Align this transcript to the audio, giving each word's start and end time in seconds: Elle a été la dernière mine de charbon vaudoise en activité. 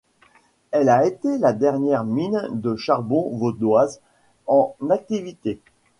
Elle 0.71 0.89
a 0.89 1.05
été 1.05 1.37
la 1.37 1.53
dernière 1.53 2.03
mine 2.03 2.47
de 2.53 2.75
charbon 2.75 3.37
vaudoise 3.37 4.01
en 4.47 4.75
activité. 4.89 5.61